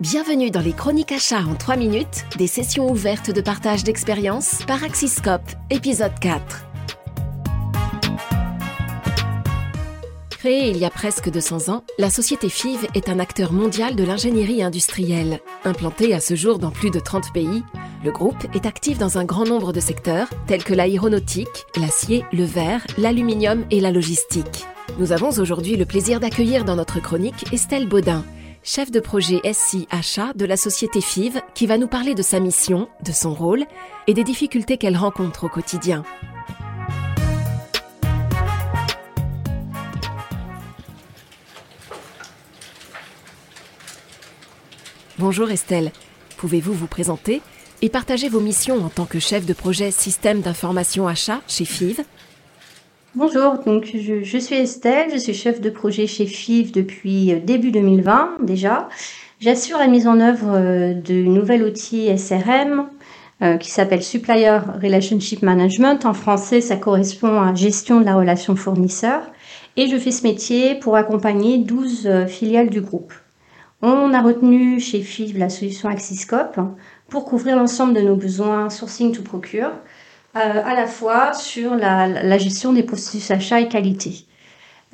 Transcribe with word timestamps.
Bienvenue 0.00 0.50
dans 0.50 0.60
les 0.60 0.72
chroniques 0.72 1.12
achats 1.12 1.44
en 1.44 1.54
3 1.54 1.76
minutes, 1.76 2.24
des 2.36 2.48
sessions 2.48 2.90
ouvertes 2.90 3.30
de 3.30 3.40
partage 3.40 3.84
d'expériences 3.84 4.64
par 4.66 4.82
Axiscope, 4.82 5.48
épisode 5.70 6.18
4. 6.20 6.66
Créée 10.30 10.70
il 10.70 10.78
y 10.78 10.84
a 10.84 10.90
presque 10.90 11.30
200 11.30 11.72
ans, 11.72 11.84
la 11.96 12.10
société 12.10 12.48
FIV 12.48 12.88
est 12.94 13.08
un 13.08 13.20
acteur 13.20 13.52
mondial 13.52 13.94
de 13.94 14.02
l'ingénierie 14.02 14.64
industrielle. 14.64 15.38
Implanté 15.64 16.12
à 16.12 16.18
ce 16.18 16.34
jour 16.34 16.58
dans 16.58 16.72
plus 16.72 16.90
de 16.90 16.98
30 16.98 17.32
pays, 17.32 17.62
le 18.04 18.10
groupe 18.10 18.44
est 18.52 18.66
actif 18.66 18.98
dans 18.98 19.18
un 19.18 19.24
grand 19.24 19.44
nombre 19.44 19.72
de 19.72 19.78
secteurs 19.78 20.28
tels 20.48 20.64
que 20.64 20.74
l'aéronautique, 20.74 21.66
l'acier, 21.76 22.24
le 22.32 22.44
verre, 22.44 22.84
l'aluminium 22.98 23.64
et 23.70 23.80
la 23.80 23.92
logistique. 23.92 24.66
Nous 24.98 25.12
avons 25.12 25.30
aujourd'hui 25.38 25.76
le 25.76 25.86
plaisir 25.86 26.18
d'accueillir 26.18 26.64
dans 26.64 26.76
notre 26.76 27.00
chronique 27.00 27.52
Estelle 27.52 27.86
Baudin, 27.86 28.24
chef 28.64 28.90
de 28.90 28.98
projet 28.98 29.42
SI 29.52 29.86
Achat 29.90 30.32
de 30.34 30.46
la 30.46 30.56
société 30.56 31.02
FIV, 31.02 31.42
qui 31.54 31.66
va 31.66 31.76
nous 31.76 31.86
parler 31.86 32.14
de 32.14 32.22
sa 32.22 32.40
mission, 32.40 32.88
de 33.04 33.12
son 33.12 33.34
rôle 33.34 33.64
et 34.06 34.14
des 34.14 34.24
difficultés 34.24 34.78
qu'elle 34.78 34.96
rencontre 34.96 35.44
au 35.44 35.48
quotidien. 35.50 36.02
Bonjour 45.18 45.50
Estelle, 45.50 45.92
pouvez-vous 46.38 46.72
vous 46.72 46.86
présenter 46.86 47.42
et 47.82 47.90
partager 47.90 48.30
vos 48.30 48.40
missions 48.40 48.82
en 48.82 48.88
tant 48.88 49.04
que 49.04 49.18
chef 49.18 49.44
de 49.44 49.52
projet 49.52 49.90
système 49.90 50.40
d'information 50.40 51.06
achat 51.06 51.42
chez 51.46 51.66
FIV 51.66 52.00
Bonjour, 53.16 53.58
donc 53.64 53.94
je, 53.94 54.38
suis 54.38 54.56
Estelle, 54.56 55.08
je 55.12 55.18
suis 55.18 55.34
chef 55.34 55.60
de 55.60 55.70
projet 55.70 56.08
chez 56.08 56.26
FIV 56.26 56.72
depuis 56.72 57.32
euh, 57.32 57.38
début 57.38 57.70
2020 57.70 58.38
déjà. 58.42 58.88
J'assure 59.38 59.78
la 59.78 59.86
mise 59.86 60.08
en 60.08 60.18
œuvre 60.18 60.48
euh, 60.50 60.94
de 60.94 61.22
nouvel 61.22 61.62
outil 61.62 62.08
SRM 62.18 62.88
euh, 63.40 63.56
qui 63.56 63.70
s'appelle 63.70 64.02
Supplier 64.02 64.58
Relationship 64.82 65.42
Management. 65.42 66.04
En 66.06 66.12
français, 66.12 66.60
ça 66.60 66.74
correspond 66.74 67.40
à 67.40 67.54
gestion 67.54 68.00
de 68.00 68.04
la 68.04 68.16
relation 68.16 68.56
fournisseur. 68.56 69.20
Et 69.76 69.86
je 69.86 69.96
fais 69.96 70.10
ce 70.10 70.24
métier 70.24 70.74
pour 70.74 70.96
accompagner 70.96 71.58
12 71.58 72.26
filiales 72.26 72.68
du 72.68 72.80
groupe. 72.80 73.12
On 73.80 74.12
a 74.12 74.22
retenu 74.22 74.80
chez 74.80 75.02
FIV 75.02 75.38
la 75.38 75.50
solution 75.50 75.88
Axiscope 75.88 76.58
pour 77.08 77.24
couvrir 77.24 77.54
l'ensemble 77.54 77.94
de 77.94 78.00
nos 78.00 78.16
besoins 78.16 78.70
sourcing 78.70 79.12
to 79.12 79.22
procure 79.22 79.70
à 80.34 80.74
la 80.74 80.86
fois 80.86 81.32
sur 81.32 81.76
la, 81.76 82.38
gestion 82.38 82.72
des 82.72 82.82
processus 82.82 83.30
achats 83.30 83.60
et 83.60 83.68
qualité. 83.68 84.26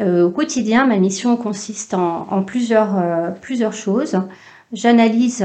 Euh, 0.00 0.26
au 0.26 0.30
quotidien, 0.30 0.86
ma 0.86 0.96
mission 0.96 1.36
consiste 1.36 1.94
en, 1.94 2.42
plusieurs, 2.42 2.98
euh, 2.98 3.30
plusieurs 3.30 3.72
choses. 3.72 4.20
J'analyse 4.72 5.44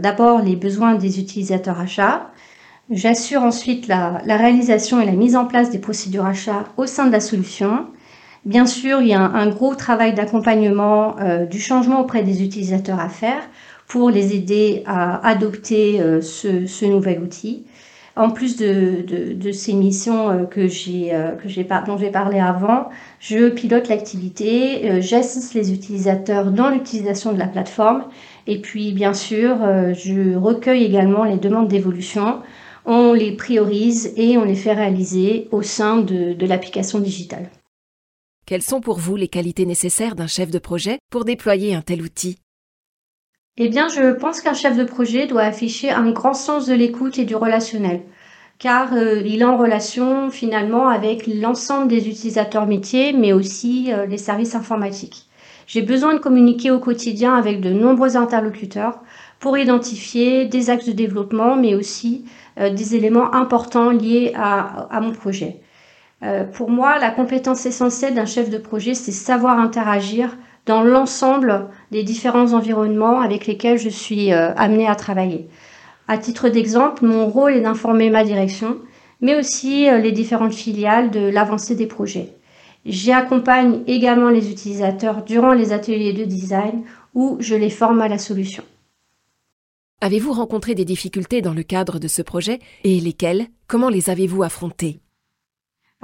d'abord 0.00 0.40
les 0.40 0.56
besoins 0.56 0.94
des 0.94 1.20
utilisateurs 1.20 1.78
achats. 1.78 2.30
J'assure 2.90 3.42
ensuite 3.42 3.86
la, 3.86 4.18
réalisation 4.26 5.00
et 5.00 5.06
la 5.06 5.12
mise 5.12 5.36
en 5.36 5.44
place 5.44 5.70
des 5.70 5.78
procédures 5.78 6.26
achats 6.26 6.64
au 6.76 6.86
sein 6.86 7.06
de 7.06 7.12
la 7.12 7.20
solution. 7.20 7.86
Bien 8.44 8.66
sûr, 8.66 9.00
il 9.00 9.08
y 9.08 9.14
a 9.14 9.20
un, 9.20 9.48
gros 9.48 9.74
travail 9.74 10.12
d'accompagnement 10.12 11.16
du 11.48 11.60
changement 11.60 12.00
auprès 12.00 12.22
des 12.22 12.42
utilisateurs 12.42 12.98
à 12.98 13.08
faire 13.08 13.42
pour 13.86 14.10
les 14.10 14.34
aider 14.34 14.82
à 14.86 15.24
adopter 15.26 16.02
ce 16.20 16.84
nouvel 16.84 17.22
outil 17.22 17.64
en 18.16 18.30
plus 18.30 18.56
de, 18.56 19.52
ces 19.52 19.72
missions 19.72 20.30
euh, 20.30 20.44
que 20.44 20.68
j'ai, 20.68 21.14
euh, 21.14 21.32
que 21.32 21.48
j'ai, 21.48 21.66
dont 21.86 21.98
j'ai 21.98 22.10
parlé 22.10 22.38
avant, 22.38 22.88
je 23.18 23.48
pilote 23.48 23.88
l'activité, 23.88 24.90
euh, 24.90 25.00
j'assiste 25.00 25.54
les 25.54 25.72
utilisateurs 25.72 26.52
dans 26.52 26.70
l'utilisation 26.70 27.32
de 27.32 27.38
la 27.38 27.48
plateforme 27.48 28.04
et 28.46 28.60
puis 28.60 28.92
bien 28.92 29.14
sûr, 29.14 29.56
je 29.94 30.36
recueille 30.36 30.84
également 30.84 31.24
les 31.24 31.38
demandes 31.38 31.68
d'évolution. 31.68 32.42
On 32.84 33.14
les 33.14 33.32
priorise 33.32 34.12
et 34.18 34.36
on 34.36 34.44
les 34.44 34.54
fait 34.54 34.74
réaliser 34.74 35.48
au 35.50 35.62
sein 35.62 35.96
de, 35.96 36.34
de 36.34 36.46
l'application 36.46 37.00
digitale. 37.00 37.48
Quelles 38.44 38.60
sont 38.60 38.82
pour 38.82 38.98
vous 38.98 39.16
les 39.16 39.28
qualités 39.28 39.64
nécessaires 39.64 40.14
d'un 40.14 40.26
chef 40.26 40.50
de 40.50 40.58
projet 40.58 40.98
pour 41.10 41.24
déployer 41.24 41.74
un 41.74 41.80
tel 41.80 42.02
outil? 42.02 42.36
Eh 43.56 43.68
bien, 43.68 43.86
je 43.88 44.12
pense 44.12 44.40
qu'un 44.40 44.52
chef 44.54 44.76
de 44.76 44.82
projet 44.82 45.28
doit 45.28 45.42
afficher 45.42 45.90
un 45.90 46.10
grand 46.10 46.34
sens 46.34 46.66
de 46.66 46.74
l'écoute 46.74 47.18
et 47.20 47.24
du 47.24 47.36
relationnel, 47.36 48.02
car 48.58 48.92
euh, 48.94 49.22
il 49.24 49.42
est 49.42 49.44
en 49.44 49.56
relation 49.56 50.28
finalement 50.30 50.88
avec 50.88 51.28
l'ensemble 51.28 51.86
des 51.86 52.08
utilisateurs 52.08 52.66
métiers, 52.66 53.12
mais 53.12 53.32
aussi 53.32 53.92
euh, 53.92 54.06
les 54.06 54.18
services 54.18 54.56
informatiques. 54.56 55.28
J'ai 55.68 55.82
besoin 55.82 56.14
de 56.14 56.18
communiquer 56.18 56.72
au 56.72 56.80
quotidien 56.80 57.36
avec 57.36 57.60
de 57.60 57.70
nombreux 57.70 58.16
interlocuteurs 58.16 59.00
pour 59.38 59.56
identifier 59.56 60.46
des 60.46 60.68
axes 60.68 60.86
de 60.86 60.92
développement, 60.92 61.54
mais 61.54 61.76
aussi 61.76 62.24
euh, 62.58 62.70
des 62.70 62.96
éléments 62.96 63.32
importants 63.34 63.90
liés 63.90 64.32
à, 64.34 64.88
à 64.90 65.00
mon 65.00 65.12
projet. 65.12 65.60
pour 66.54 66.70
moi, 66.70 66.98
la 66.98 67.10
compétence 67.10 67.66
essentielle 67.66 68.14
d'un 68.14 68.26
chef 68.26 68.50
de 68.50 68.58
projet, 68.58 68.94
c'est 68.94 69.12
savoir 69.12 69.60
interagir 69.60 70.36
dans 70.66 70.82
l'ensemble 70.82 71.68
des 71.90 72.02
différents 72.02 72.52
environnements 72.52 73.20
avec 73.20 73.46
lesquels 73.46 73.78
je 73.78 73.88
suis 73.88 74.32
euh, 74.32 74.54
amenée 74.54 74.88
à 74.88 74.94
travailler. 74.94 75.48
À 76.08 76.18
titre 76.18 76.48
d'exemple, 76.48 77.04
mon 77.04 77.26
rôle 77.26 77.54
est 77.54 77.60
d'informer 77.60 78.10
ma 78.10 78.24
direction, 78.24 78.78
mais 79.20 79.38
aussi 79.38 79.88
euh, 79.88 79.98
les 79.98 80.12
différentes 80.12 80.54
filiales 80.54 81.10
de 81.10 81.20
l'avancée 81.20 81.74
des 81.74 81.86
projets. 81.86 82.34
J'accompagne 82.86 83.80
également 83.86 84.28
les 84.28 84.50
utilisateurs 84.50 85.22
durant 85.24 85.54
les 85.54 85.72
ateliers 85.72 86.12
de 86.12 86.24
design 86.24 86.82
où 87.14 87.36
je 87.40 87.54
les 87.54 87.70
forme 87.70 88.02
à 88.02 88.08
la 88.08 88.18
solution. 88.18 88.62
Avez-vous 90.02 90.32
rencontré 90.32 90.74
des 90.74 90.84
difficultés 90.84 91.40
dans 91.40 91.54
le 91.54 91.62
cadre 91.62 91.98
de 91.98 92.08
ce 92.08 92.20
projet 92.20 92.58
et 92.82 93.00
lesquelles? 93.00 93.46
Comment 93.66 93.88
les 93.88 94.10
avez-vous 94.10 94.42
affrontées? 94.42 95.00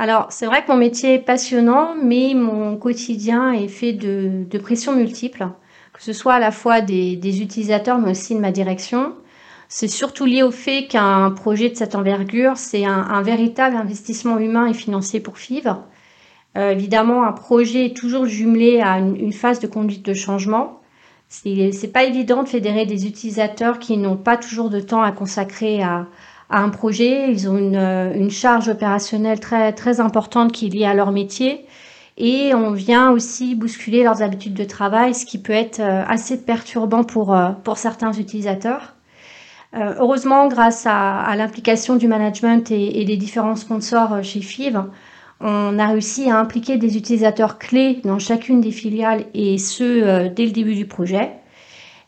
Alors, 0.00 0.28
c'est 0.30 0.46
vrai 0.46 0.64
que 0.64 0.72
mon 0.72 0.78
métier 0.78 1.12
est 1.12 1.18
passionnant, 1.18 1.94
mais 1.94 2.32
mon 2.34 2.78
quotidien 2.78 3.52
est 3.52 3.68
fait 3.68 3.92
de, 3.92 4.46
pressions 4.56 4.96
multiples, 4.96 5.46
que 5.92 6.02
ce 6.02 6.14
soit 6.14 6.32
à 6.32 6.38
la 6.38 6.52
fois 6.52 6.80
des, 6.80 7.42
utilisateurs, 7.42 7.98
mais 7.98 8.12
aussi 8.12 8.34
de 8.34 8.40
ma 8.40 8.50
direction. 8.50 9.12
C'est 9.68 9.88
surtout 9.88 10.24
lié 10.24 10.42
au 10.42 10.52
fait 10.52 10.86
qu'un 10.86 11.30
projet 11.32 11.68
de 11.68 11.74
cette 11.74 11.94
envergure, 11.94 12.56
c'est 12.56 12.86
un, 12.86 13.20
véritable 13.20 13.76
investissement 13.76 14.38
humain 14.38 14.68
et 14.68 14.72
financier 14.72 15.20
pour 15.20 15.36
FIV. 15.36 15.74
Euh, 16.56 16.70
évidemment, 16.70 17.24
un 17.24 17.32
projet 17.32 17.84
est 17.84 17.94
toujours 17.94 18.24
jumelé 18.24 18.80
à 18.80 19.00
une, 19.00 19.34
phase 19.34 19.60
de 19.60 19.66
conduite 19.66 20.02
de 20.02 20.14
changement. 20.14 20.80
C'est 21.28 21.92
pas 21.92 22.04
évident 22.04 22.42
de 22.42 22.48
fédérer 22.48 22.86
des 22.86 23.06
utilisateurs 23.06 23.78
qui 23.78 23.98
n'ont 23.98 24.16
pas 24.16 24.38
toujours 24.38 24.70
de 24.70 24.80
temps 24.80 25.02
à 25.02 25.12
consacrer 25.12 25.82
à, 25.82 26.06
à 26.50 26.60
un 26.60 26.68
projet. 26.68 27.30
Ils 27.30 27.48
ont 27.48 27.56
une, 27.56 27.76
euh, 27.76 28.12
une, 28.14 28.30
charge 28.30 28.68
opérationnelle 28.68 29.40
très, 29.40 29.72
très 29.72 30.00
importante 30.00 30.52
qui 30.52 30.66
est 30.66 30.70
liée 30.70 30.84
à 30.84 30.94
leur 30.94 31.12
métier. 31.12 31.64
Et 32.18 32.52
on 32.54 32.72
vient 32.72 33.10
aussi 33.12 33.54
bousculer 33.54 34.02
leurs 34.02 34.20
habitudes 34.20 34.54
de 34.54 34.64
travail, 34.64 35.14
ce 35.14 35.24
qui 35.24 35.38
peut 35.38 35.52
être 35.54 35.80
euh, 35.80 36.02
assez 36.06 36.36
perturbant 36.42 37.04
pour, 37.04 37.34
euh, 37.34 37.50
pour 37.64 37.78
certains 37.78 38.12
utilisateurs. 38.12 38.94
heureusement, 39.74 40.48
grâce 40.48 40.84
à, 40.86 41.20
à 41.20 41.36
l'implication 41.36 41.96
du 41.96 42.08
management 42.08 42.70
et, 42.72 43.00
et, 43.00 43.04
des 43.04 43.16
différents 43.16 43.56
sponsors 43.56 44.22
chez 44.22 44.40
FIV, 44.40 44.82
on 45.40 45.78
a 45.78 45.86
réussi 45.86 46.28
à 46.28 46.38
impliquer 46.38 46.76
des 46.76 46.96
utilisateurs 46.96 47.56
clés 47.58 48.00
dans 48.04 48.18
chacune 48.18 48.60
des 48.60 48.72
filiales 48.72 49.24
et 49.32 49.58
ce, 49.58 50.26
dès 50.28 50.46
le 50.46 50.50
début 50.50 50.74
du 50.74 50.86
projet. 50.86 51.30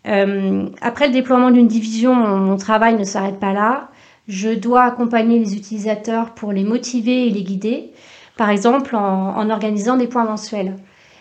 Après 0.04 1.06
le 1.06 1.12
déploiement 1.12 1.52
d'une 1.52 1.68
division, 1.68 2.14
mon 2.14 2.56
travail 2.56 2.96
ne 2.98 3.04
s'arrête 3.04 3.38
pas 3.38 3.52
là. 3.52 3.91
Je 4.28 4.50
dois 4.50 4.84
accompagner 4.84 5.38
les 5.40 5.56
utilisateurs 5.56 6.34
pour 6.34 6.52
les 6.52 6.62
motiver 6.62 7.26
et 7.26 7.30
les 7.30 7.42
guider, 7.42 7.90
par 8.36 8.50
exemple 8.50 8.94
en, 8.94 9.50
organisant 9.50 9.96
des 9.96 10.06
points 10.06 10.24
mensuels. 10.24 10.76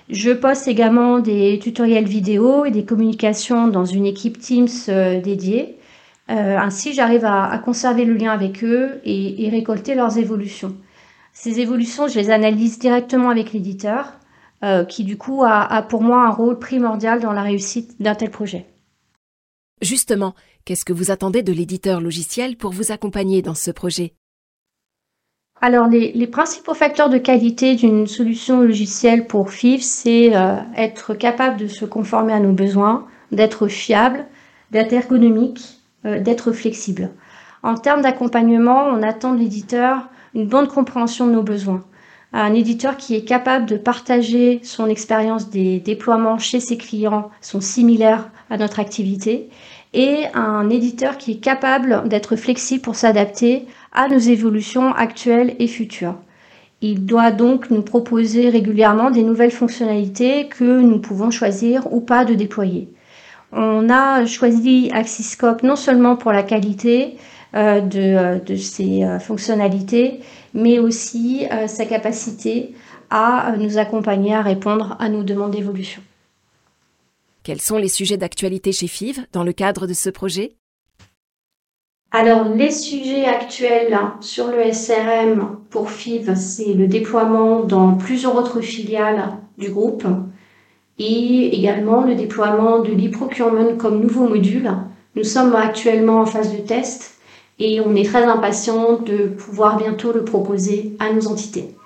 Je 0.09 0.31
poste 0.31 0.67
également 0.67 1.19
des 1.19 1.57
tutoriels 1.59 2.07
vidéo 2.07 2.65
et 2.65 2.71
des 2.71 2.85
communications 2.85 3.67
dans 3.67 3.85
une 3.85 4.05
équipe 4.05 4.37
Teams 4.39 4.67
euh, 4.89 5.19
dédiée. 5.19 5.77
Euh, 6.29 6.57
ainsi, 6.57 6.93
j'arrive 6.93 7.25
à, 7.25 7.57
conserver 7.63 8.05
le 8.05 8.13
lien 8.13 8.31
avec 8.31 8.63
eux 8.63 9.01
et, 9.03 9.49
récolter 9.49 9.95
leurs 9.95 10.17
évolutions. 10.17 10.75
Ces 11.33 11.59
évolutions, 11.59 12.07
je 12.07 12.19
les 12.19 12.29
analyse 12.29 12.77
directement 12.77 13.29
avec 13.29 13.51
l'éditeur, 13.53 14.13
euh, 14.63 14.83
qui 14.85 15.03
du 15.03 15.17
coup 15.17 15.43
a 15.43 15.81
pour 15.83 16.03
moi 16.03 16.25
un 16.25 16.29
rôle 16.29 16.59
primordial 16.59 17.19
dans 17.19 17.33
la 17.33 17.41
réussite 17.41 17.99
d'un 18.01 18.15
tel 18.15 18.29
projet. 18.29 18.70
Justement, 19.81 20.35
qu'est-ce 20.63 20.85
que 20.85 20.93
vous 20.93 21.09
attendez 21.09 21.41
de 21.41 21.51
l'éditeur 21.51 22.01
logiciel 22.01 22.55
pour 22.55 22.71
vous 22.71 22.91
accompagner 22.91 23.41
dans 23.41 23.55
ce 23.55 23.71
projet? 23.71 24.13
Alors, 25.59 25.87
les, 25.87 26.27
principaux 26.27 26.73
facteurs 26.73 27.09
de 27.09 27.17
qualité 27.17 27.75
d'une 27.75 28.07
solution 28.07 28.61
logicielle 28.61 29.27
pour 29.27 29.51
FIF, 29.51 29.81
c'est 29.81 30.35
euh, 30.35 30.55
être 30.75 31.13
capable 31.13 31.57
de 31.57 31.67
se 31.67 31.85
conformer 31.85 32.33
à 32.33 32.39
nos 32.39 32.53
besoins, 32.53 33.07
d'être 33.31 33.67
fiable, 33.67 34.25
d'être 34.71 34.93
ergonomique, 34.93 35.79
euh, 36.05 36.19
d'être 36.19 36.51
flexible. 36.51 37.11
En 37.63 37.75
termes 37.75 38.01
d'accompagnement, 38.01 38.85
on 38.85 39.03
attend 39.03 39.33
de 39.33 39.39
l'éditeur 39.39 40.09
une 40.33 40.47
bonne 40.47 40.67
compréhension 40.67 41.27
de 41.27 41.33
nos 41.33 41.43
besoins. 41.43 41.83
Un 42.33 42.53
éditeur 42.53 42.97
qui 42.97 43.15
est 43.15 43.25
capable 43.25 43.65
de 43.65 43.77
partager 43.77 44.61
son 44.63 44.87
expérience 44.87 45.49
des 45.49 45.79
déploiements 45.79 46.37
chez 46.37 46.59
ses 46.59 46.77
clients 46.77 47.29
sont 47.41 47.61
similaires 47.61 48.29
à 48.51 48.57
notre 48.57 48.79
activité 48.79 49.49
et 49.93 50.25
un 50.35 50.69
éditeur 50.69 51.17
qui 51.17 51.31
est 51.31 51.43
capable 51.43 52.07
d'être 52.07 52.35
flexible 52.35 52.81
pour 52.81 52.95
s'adapter 52.95 53.65
à 53.93 54.07
nos 54.07 54.19
évolutions 54.19 54.93
actuelles 54.93 55.55
et 55.57 55.67
futures. 55.67 56.15
Il 56.81 57.05
doit 57.05 57.31
donc 57.31 57.69
nous 57.69 57.81
proposer 57.81 58.49
régulièrement 58.49 59.11
des 59.11 59.23
nouvelles 59.23 59.51
fonctionnalités 59.51 60.47
que 60.47 60.81
nous 60.81 60.99
pouvons 60.99 61.31
choisir 61.31 61.91
ou 61.93 62.01
pas 62.01 62.25
de 62.25 62.33
déployer. 62.33 62.89
On 63.51 63.89
a 63.89 64.25
choisi 64.25 64.89
Axiscope 64.93 65.63
non 65.63 65.75
seulement 65.75 66.15
pour 66.15 66.31
la 66.31 66.43
qualité 66.43 67.17
euh, 67.53 67.81
de, 67.81 67.99
euh, 67.99 68.39
de, 68.39 68.55
ses 68.55 69.03
euh, 69.03 69.19
fonctionnalités, 69.19 70.21
mais 70.53 70.79
aussi 70.79 71.45
sa 71.67 71.85
capacité 71.85 72.73
à 73.09 73.53
nous 73.57 73.77
accompagner 73.77 74.33
à 74.33 74.41
répondre 74.41 74.95
à 74.99 75.09
nos 75.09 75.23
demandes 75.23 75.51
d'évolution. 75.51 76.01
Quels 77.43 77.61
sont 77.61 77.77
les 77.77 77.87
sujets 77.87 78.17
d'actualité 78.17 78.71
chez 78.71 78.87
FIV 78.87 79.25
dans 79.33 79.43
le 79.43 79.51
cadre 79.51 79.87
de 79.87 79.93
ce 79.93 80.09
projet 80.09 80.55
alors, 82.13 82.43
les 82.43 82.71
sujets 82.71 83.23
actuels 83.23 83.97
sur 84.19 84.47
le 84.47 84.73
SRM 84.73 85.59
pour 85.69 85.89
FIV, 85.89 86.35
c'est 86.35 86.73
le 86.73 86.87
déploiement 86.87 87.63
dans 87.63 87.93
plusieurs 87.93 88.35
autres 88.35 88.59
filiales 88.59 89.37
du 89.57 89.69
groupe 89.69 90.05
et 90.99 91.57
également 91.57 92.01
le 92.01 92.15
déploiement 92.15 92.79
de 92.79 92.91
l'e-procurement 92.91 93.77
comme 93.77 94.01
nouveau 94.01 94.27
module. 94.27 94.69
Nous 95.15 95.23
sommes 95.23 95.55
actuellement 95.55 96.19
en 96.19 96.25
phase 96.25 96.51
de 96.51 96.57
test 96.57 97.13
et 97.59 97.79
on 97.79 97.95
est 97.95 98.03
très 98.03 98.25
impatient 98.25 98.97
de 98.99 99.27
pouvoir 99.27 99.77
bientôt 99.77 100.11
le 100.11 100.25
proposer 100.25 100.97
à 100.99 101.13
nos 101.13 101.27
entités. 101.27 101.77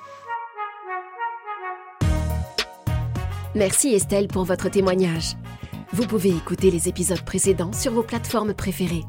Merci 3.56 3.94
Estelle 3.94 4.28
pour 4.28 4.44
votre 4.44 4.70
témoignage. 4.70 5.38
Vous 5.94 6.06
pouvez 6.06 6.28
écouter 6.28 6.72
les 6.72 6.90
épisodes 6.90 7.22
précédents 7.22 7.72
sur 7.72 7.94
vos 7.94 8.04
plateformes 8.04 8.54
préférées. 8.54 9.06